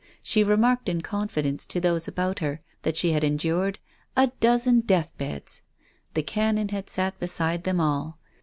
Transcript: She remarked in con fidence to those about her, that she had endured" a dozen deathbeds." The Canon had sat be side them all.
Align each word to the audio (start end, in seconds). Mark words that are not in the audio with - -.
She 0.23 0.43
remarked 0.43 0.89
in 0.89 1.01
con 1.01 1.27
fidence 1.27 1.67
to 1.67 1.79
those 1.79 2.07
about 2.07 2.39
her, 2.39 2.61
that 2.81 2.97
she 2.97 3.11
had 3.11 3.23
endured" 3.23 3.77
a 4.17 4.31
dozen 4.39 4.79
deathbeds." 4.79 5.61
The 6.15 6.23
Canon 6.23 6.69
had 6.69 6.89
sat 6.89 7.19
be 7.19 7.27
side 7.27 7.65
them 7.65 7.79
all. 7.79 8.17